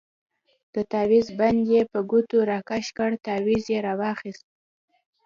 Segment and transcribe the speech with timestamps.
[0.73, 4.45] د تاويز بند يې په ګوتو راكښ كړ تاويز يې راوايست.